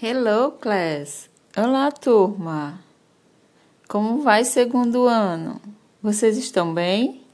Hello, 0.00 0.52
class! 0.52 1.28
Olá, 1.56 1.90
turma! 1.90 2.78
Como 3.88 4.22
vai 4.22 4.44
segundo 4.44 5.08
ano? 5.08 5.60
Vocês 6.00 6.38
estão 6.38 6.72
bem? 6.72 7.26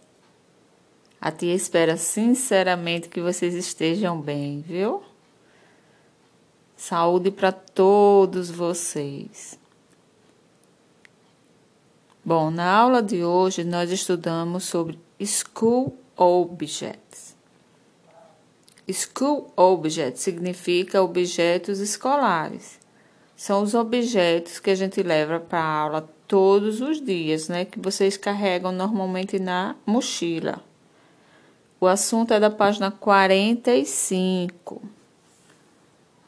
A 1.21 1.31
tia 1.31 1.55
espera 1.55 1.99
sinceramente 1.99 3.11
que 3.11 3.21
vocês 3.21 3.53
estejam 3.53 4.19
bem, 4.19 4.63
viu? 4.63 5.03
Saúde 6.75 7.31
para 7.31 7.53
todos 7.53 8.51
vocês. 8.51 9.59
Bom, 12.25 12.51
na 12.51 12.75
aula 12.75 13.03
de 13.03 13.23
hoje 13.23 13.63
nós 13.63 13.91
estudamos 13.91 14.65
sobre 14.65 14.99
School 15.23 15.95
Objects. 16.17 17.34
School 18.93 19.53
Objects 19.57 20.21
significa 20.21 21.03
objetos 21.03 21.81
escolares. 21.81 22.79
São 23.37 23.63
os 23.63 23.75
objetos 23.75 24.59
que 24.59 24.71
a 24.71 24.75
gente 24.75 25.03
leva 25.03 25.41
para 25.41 25.59
a 25.59 25.79
aula 25.81 26.09
todos 26.29 26.81
os 26.81 27.01
dias, 27.01 27.49
né? 27.49 27.65
Que 27.65 27.81
vocês 27.81 28.17
carregam 28.17 28.73
normalmente 28.73 29.39
na 29.39 29.75
mochila. 29.87 30.63
O 31.81 31.87
assunto 31.87 32.33
é 32.33 32.41
da 32.41 32.51
página 32.51 32.91
45. 32.91 34.83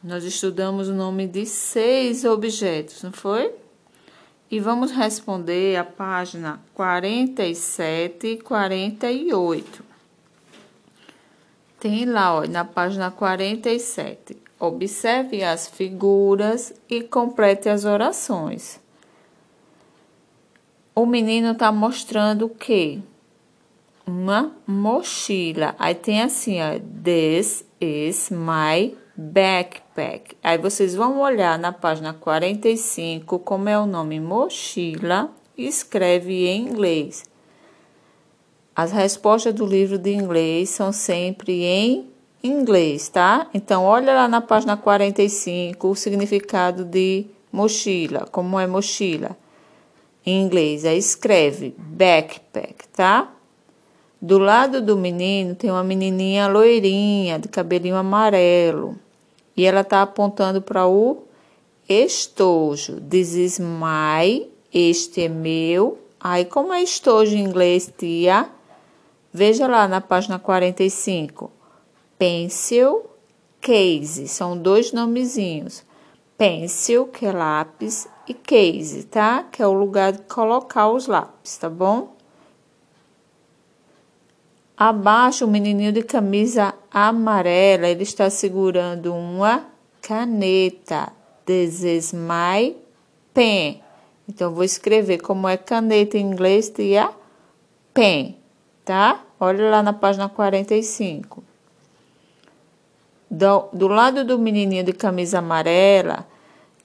Nós 0.03 0.25
estudamos 0.25 0.89
o 0.89 0.95
nome 0.95 1.27
de 1.27 1.47
seis 1.47 2.25
objetos, 2.25 3.03
não 3.03 3.13
foi? 3.13 3.53
E 4.51 4.61
vamos 4.61 4.91
responder 4.91 5.77
a 5.77 5.85
página 5.85 6.61
47 6.75 8.27
e 8.27 8.37
48. 8.37 9.86
Tem 11.87 12.05
lá, 12.05 12.35
ó, 12.35 12.47
na 12.49 12.65
página 12.65 13.13
47. 13.13 14.37
Observe 14.59 15.45
as 15.45 15.69
figuras 15.69 16.75
e 16.91 17.01
complete 17.01 17.69
as 17.69 17.85
orações. 17.85 18.81
O 20.93 21.07
menino 21.07 21.53
está 21.53 21.71
mostrando 21.71 22.47
o 22.47 22.49
quê? 22.49 22.99
Uma 24.05 24.51
mochila. 24.67 25.77
Aí 25.79 25.95
tem 25.95 26.23
assim, 26.23 26.59
ó. 26.61 26.81
This 27.05 27.65
is 27.81 28.31
my 28.31 28.99
backpack. 29.17 30.37
Aí 30.43 30.59
vocês 30.59 30.93
vão 30.93 31.21
olhar 31.21 31.57
na 31.57 31.71
página 31.71 32.13
45 32.13 33.39
como 33.39 33.69
é 33.69 33.79
o 33.79 33.87
nome 33.87 34.19
mochila 34.19 35.31
escreve 35.57 36.49
em 36.49 36.67
inglês. 36.67 37.23
As 38.77 38.93
respostas 38.93 39.55
do 39.55 39.65
livro 39.65 39.97
de 39.97 40.13
inglês 40.13 40.69
são 40.69 40.93
sempre 40.93 41.65
em 41.65 42.11
inglês, 42.45 43.09
tá? 43.09 43.49
Então, 43.55 43.83
olha 43.83 44.15
lá 44.15 44.29
na 44.29 44.43
página 44.43 44.77
45 44.77 45.89
o 45.89 45.95
significado 45.95 46.85
de 46.85 47.25
mochila, 47.51 48.29
como 48.31 48.61
é 48.61 48.67
mochila. 48.67 49.35
Em 50.27 50.43
inglês, 50.43 50.85
aí 50.85 50.99
escreve 50.99 51.75
backpack, 51.79 52.87
tá? 52.89 53.33
Do 54.21 54.37
lado 54.37 54.83
do 54.83 54.95
menino 54.95 55.55
tem 55.55 55.71
uma 55.71 55.83
menininha 55.83 56.47
loirinha, 56.47 57.39
de 57.39 57.49
cabelinho 57.49 57.97
amarelo. 57.97 58.95
E 59.57 59.65
ela 59.65 59.81
está 59.81 60.03
apontando 60.03 60.61
para 60.61 60.87
o 60.87 61.23
estojo. 61.89 63.01
This 63.01 63.37
is 63.37 63.59
my, 63.59 64.47
este 64.71 65.23
é 65.23 65.29
meu. 65.31 65.99
Aí, 66.21 66.45
como 66.45 66.75
é 66.75 66.83
estojo 66.83 67.35
em 67.35 67.41
inglês, 67.41 67.91
tia? 67.97 68.51
Veja 69.37 69.67
lá 69.67 69.87
na 69.87 70.01
página 70.01 70.39
45. 70.39 71.53
Pencil, 72.19 73.05
case, 73.61 74.29
são 74.29 74.57
dois 74.57 74.93
nomezinhos. 74.93 75.85
Pencil, 76.39 77.09
que 77.09 77.27
é 77.27 77.33
lápis, 77.33 78.09
e 78.27 78.33
case, 78.33 79.05
tá? 79.05 79.43
Que 79.43 79.63
é 79.63 79.67
o 79.67 79.75
lugar 79.75 80.13
de 80.13 80.23
colocar 80.23 80.89
os 80.89 81.07
lápis, 81.07 81.59
tá 81.59 81.69
bom? 81.69 82.17
Abaixo, 84.75 85.45
o 85.45 85.49
menininho 85.49 85.93
de 85.93 86.03
camisa 86.03 86.73
amarela, 86.91 87.89
ele 87.89 88.05
está 88.05 88.31
segurando 88.31 89.13
uma 89.13 89.67
caneta. 90.01 91.13
This 91.45 91.83
is 91.83 92.15
my 92.15 92.75
pen. 93.35 93.83
Então, 94.27 94.55
vou 94.55 94.65
escrever 94.65 95.19
como 95.19 95.47
é 95.47 95.59
caneta 95.59 96.17
em 96.17 96.23
inglês, 96.23 96.71
tia? 96.71 97.11
Pen, 97.93 98.39
tá? 98.83 99.26
Olha 99.39 99.71
lá 99.71 99.83
na 99.83 99.93
página 99.93 100.29
45. 100.29 101.43
Do, 103.31 103.69
do 103.73 103.89
lado 103.89 104.25
do 104.25 104.39
menininho 104.39 104.85
de 104.85 104.93
camisa 104.93 105.41
amarela, 105.41 106.27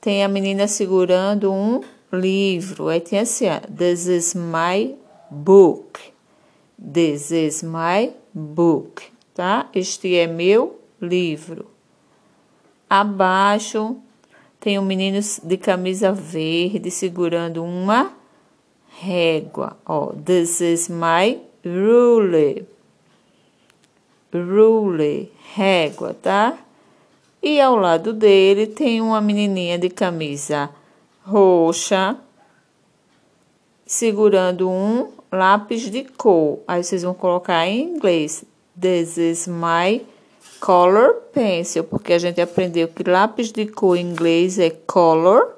tem 0.02 0.24
a 0.24 0.28
menina 0.28 0.68
segurando 0.68 1.52
um 1.54 1.82
livro. 2.12 2.90
Aí 2.90 3.00
tem 3.00 3.20
assim, 3.20 3.46
ó, 3.48 3.60
This 3.74 4.08
is 4.08 4.36
my 4.36 4.96
book. 5.30 6.00
This 6.78 7.32
is 7.32 7.64
my 7.64 8.12
book, 8.34 9.04
tá? 9.36 9.70
Este 9.74 10.16
é 10.16 10.26
meu 10.26 10.80
livro. 11.00 11.68
Abaixo 12.90 13.98
tem 14.60 14.78
um 14.78 14.84
menino 14.84 15.20
de 15.44 15.58
camisa 15.58 16.12
verde 16.12 16.92
segurando 16.92 17.64
uma 17.64 18.12
régua. 19.00 19.78
Ó, 19.86 20.12
this 20.14 20.60
is 20.60 20.90
my 20.90 21.51
ruler. 21.66 22.66
Ruler, 24.34 25.30
régua, 25.54 26.14
tá? 26.14 26.58
E 27.44 27.60
ao 27.60 27.76
lado 27.76 28.14
dele 28.14 28.68
tem 28.68 29.02
uma 29.02 29.20
menininha 29.20 29.78
de 29.78 29.90
camisa 29.90 30.70
roxa 31.24 32.18
segurando 33.86 34.70
um 34.70 35.12
lápis 35.32 35.90
de 35.90 36.04
cor. 36.04 36.60
Aí 36.68 36.84
vocês 36.84 37.04
vão 37.04 37.14
colocar 37.14 37.68
em 37.68 37.82
inglês. 37.82 38.46
This 38.80 39.18
is 39.18 39.48
my 39.48 40.06
color 40.62 41.16
pencil, 41.34 41.84
porque 41.84 42.14
a 42.14 42.20
gente 42.20 42.40
aprendeu 42.40 42.88
que 42.88 43.04
lápis 43.04 43.52
de 43.52 43.66
cor 43.66 43.98
em 43.98 44.12
inglês 44.12 44.60
é 44.60 44.70
color 44.70 45.58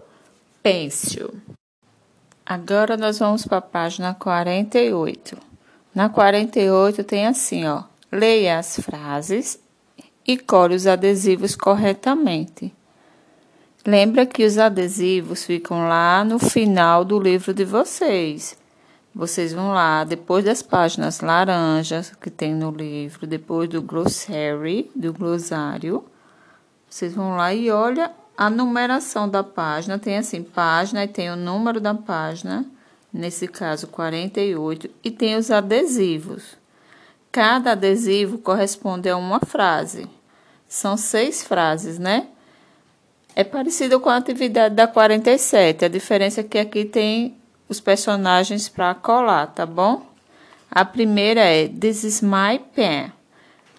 pencil. 0.63 1.29
Agora 2.45 2.97
nós 2.97 3.19
vamos 3.19 3.45
para 3.45 3.57
a 3.57 3.61
página 3.61 4.13
48. 4.15 5.52
Na 5.93 6.09
48 6.09 7.03
tem 7.03 7.27
assim, 7.27 7.65
ó: 7.65 7.83
leia 8.11 8.59
as 8.59 8.79
frases 8.79 9.59
e 10.25 10.37
cole 10.37 10.75
os 10.75 10.87
adesivos 10.87 11.55
corretamente. 11.55 12.73
Lembra 13.85 14.25
que 14.25 14.45
os 14.45 14.57
adesivos 14.57 15.43
ficam 15.43 15.87
lá 15.87 16.23
no 16.23 16.39
final 16.39 17.03
do 17.03 17.19
livro 17.19 17.53
de 17.53 17.65
vocês. 17.65 18.57
Vocês 19.13 19.53
vão 19.53 19.73
lá, 19.73 20.03
depois 20.03 20.43
das 20.43 20.63
páginas 20.63 21.19
laranjas 21.19 22.11
que 22.19 22.31
tem 22.31 22.55
no 22.55 22.71
livro, 22.71 23.27
depois 23.27 23.69
do 23.69 23.81
glossary, 23.81 24.89
do 24.95 25.13
glossário, 25.13 26.03
vocês 26.89 27.13
vão 27.13 27.35
lá 27.35 27.53
e 27.53 27.69
olha 27.69 28.11
a 28.37 28.49
numeração 28.49 29.29
da 29.29 29.43
página. 29.43 29.99
Tem 29.99 30.17
assim, 30.17 30.41
página 30.41 31.03
e 31.03 31.07
tem 31.07 31.29
o 31.29 31.35
número 31.35 31.79
da 31.79 31.93
página, 31.93 32.65
nesse 33.13 33.47
caso 33.47 33.87
48, 33.87 34.89
e 35.03 35.11
tem 35.11 35.35
os 35.35 35.51
adesivos. 35.51 36.57
Cada 37.31 37.73
adesivo 37.73 38.39
corresponde 38.39 39.09
a 39.09 39.15
uma 39.15 39.39
frase. 39.39 40.07
São 40.67 40.97
seis 40.97 41.43
frases, 41.43 41.99
né? 41.99 42.27
É 43.35 43.43
parecido 43.43 43.99
com 43.99 44.09
a 44.09 44.17
atividade 44.17 44.75
da 44.75 44.87
47. 44.87 45.85
A 45.85 45.87
diferença 45.87 46.41
é 46.41 46.43
que 46.43 46.57
aqui 46.57 46.85
tem 46.85 47.35
os 47.69 47.79
personagens 47.79 48.69
para 48.69 48.93
colar, 48.93 49.47
tá 49.47 49.65
bom? 49.65 50.05
A 50.69 50.83
primeira 50.83 51.41
é 51.41 51.67
This 51.67 52.03
is 52.03 52.21
my 52.21 52.59
pen. 52.75 53.11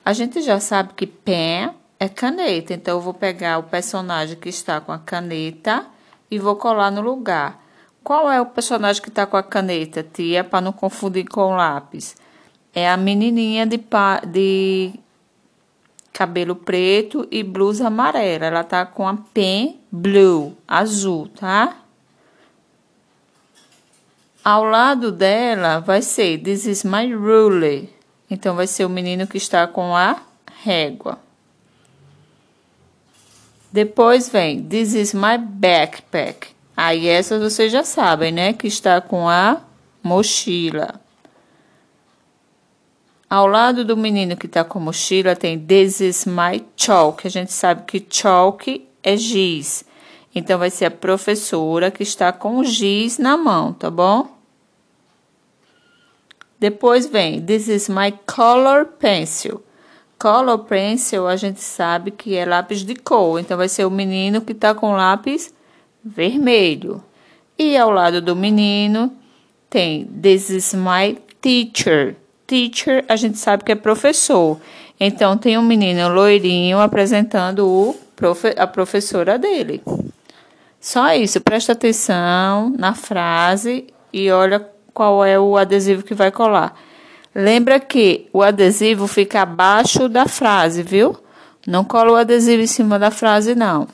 A 0.05 0.13
gente 0.13 0.43
já 0.43 0.61
sabe 0.61 0.95
que 0.95 1.07
pen 1.07 1.71
é 1.99 2.09
caneta, 2.09 2.75
então 2.75 2.99
eu 2.99 3.01
vou 3.01 3.15
pegar 3.15 3.59
o 3.59 3.65
personagem 3.65 4.37
que 4.37 4.49
está 4.49 4.81
com 4.81 4.93
a 4.93 4.99
caneta 4.99 5.87
e 6.31 6.39
vou 6.39 6.57
colar 6.57 6.91
no 6.91 7.01
lugar. 7.01 7.64
Qual 8.05 8.31
é 8.31 8.39
o 8.39 8.45
personagem 8.45 9.03
que 9.03 9.09
está 9.09 9.25
com 9.25 9.39
a 9.39 9.43
caneta, 9.43 10.03
tia, 10.03 10.45
para 10.45 10.61
não 10.61 10.73
confundir 10.73 11.27
com 11.27 11.41
o 11.41 11.57
lápis? 11.57 12.15
É 12.75 12.87
a 12.91 12.99
menininha 12.99 13.65
de, 13.65 13.81
de 14.27 14.93
cabelo 16.13 16.55
preto 16.55 17.27
e 17.31 17.43
blusa 17.43 17.87
amarela. 17.87 18.45
Ela 18.45 18.63
tá 18.63 18.85
com 18.85 19.09
a 19.09 19.17
pen 19.33 19.81
blue, 19.91 20.55
azul, 20.69 21.29
tá? 21.29 21.79
Ao 24.45 24.63
lado 24.65 25.11
dela 25.11 25.79
vai 25.79 26.03
ser 26.03 26.37
This 26.37 26.67
is 26.67 26.85
my 26.85 27.11
ruler. 27.11 27.89
Então 28.29 28.55
vai 28.55 28.67
ser 28.67 28.85
o 28.85 28.91
menino 28.91 29.27
que 29.27 29.39
está 29.39 29.67
com 29.67 29.97
a 29.97 30.21
régua. 30.63 31.19
Depois 33.73 34.29
vem 34.29 34.63
This 34.63 34.93
is 34.93 35.15
my 35.15 35.39
backpack. 35.39 36.54
Aí 36.77 37.07
essas 37.07 37.41
vocês 37.41 37.71
já 37.71 37.85
sabem, 37.85 38.33
né? 38.33 38.53
Que 38.53 38.67
está 38.67 39.01
com 39.01 39.29
a 39.29 39.61
mochila. 40.03 41.01
Ao 43.31 43.47
lado 43.47 43.85
do 43.85 43.97
menino 43.97 44.37
que 44.37 44.47
está 44.47 44.65
com 44.65 44.79
a 44.79 44.83
mochila 44.83 45.35
tem 45.35 45.59
This 45.59 46.01
is 46.01 46.27
my 46.27 46.65
chalk. 46.77 47.27
A 47.27 47.31
gente 47.31 47.53
sabe 47.53 47.85
que 47.87 48.05
chalk 48.09 48.87
é 49.03 49.17
giz. 49.17 49.85
Então, 50.35 50.59
vai 50.59 50.71
ser 50.71 50.87
a 50.87 50.91
professora 50.91 51.93
que 51.93 52.03
está 52.03 52.33
com 52.33 52.59
o 52.59 52.65
giz 52.65 53.19
na 53.19 53.37
mão, 53.37 53.73
tá 53.73 53.89
bom? 53.89 54.37
Depois 56.59 57.07
vem, 57.07 57.41
this 57.41 57.69
is 57.69 57.89
my 57.89 58.13
color 58.27 58.87
pencil. 58.99 59.63
Color 60.19 60.59
pencil, 60.61 61.29
a 61.29 61.37
gente 61.37 61.61
sabe 61.61 62.11
que 62.11 62.35
é 62.35 62.45
lápis 62.45 62.81
de 62.81 62.97
cor. 62.97 63.39
Então, 63.39 63.57
vai 63.57 63.69
ser 63.69 63.85
o 63.85 63.91
menino 63.91 64.41
que 64.41 64.53
está 64.53 64.75
com 64.75 64.93
lápis 64.93 65.54
vermelho. 66.05 67.03
E 67.59 67.77
ao 67.77 67.91
lado 67.91 68.21
do 68.21 68.37
menino 68.37 69.13
tem 69.71 70.05
This 70.07 70.51
is 70.51 70.75
my 70.75 71.19
teacher. 71.41 72.17
Teacher, 72.47 73.05
a 73.09 73.17
gente 73.17 73.39
sabe 73.39 73.65
que 73.65 73.73
é 73.73 73.75
professor. 73.75 74.61
Então 74.99 75.37
tem 75.37 75.57
um 75.57 75.63
menino 75.63 76.09
loirinho 76.09 76.79
apresentando 76.79 77.67
o 77.67 77.97
profe 78.15 78.55
a 78.57 78.67
professora 78.67 79.39
dele. 79.39 79.83
Só 80.81 81.15
isso, 81.15 81.41
presta 81.41 81.73
atenção 81.73 82.75
na 82.79 82.95
frase 82.95 83.87
e 84.13 84.31
olha 84.31 84.69
qual 84.93 85.25
é 85.25 85.39
o 85.41 85.57
adesivo 85.57 86.03
que 86.03 86.15
vai 86.15 86.31
colar. 86.31 86.79
Lembra 87.35 87.81
que 87.81 88.29
o 88.33 88.43
adesivo 88.43 89.07
fica 89.09 89.43
abaixo 89.43 90.09
da 90.09 90.29
frase, 90.29 90.83
viu? 90.83 91.17
Não 91.67 91.83
cola 91.83 92.13
o 92.13 92.17
adesivo 92.17 92.63
em 92.63 92.67
cima 92.67 92.99
da 92.99 93.11
frase, 93.11 93.55
não. 93.55 93.89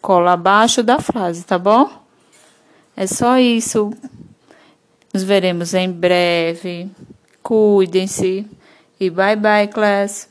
Cola 0.00 0.32
abaixo 0.32 0.82
da 0.82 1.00
frase, 1.00 1.44
tá 1.44 1.58
bom? 1.58 1.90
É 2.96 3.06
só 3.06 3.38
isso. 3.38 3.92
Nos 5.12 5.22
veremos 5.22 5.74
em 5.74 5.90
breve. 5.90 6.90
Cuidem-se. 7.42 8.46
E 9.00 9.10
bye 9.10 9.36
bye, 9.36 9.68
class. 9.68 10.28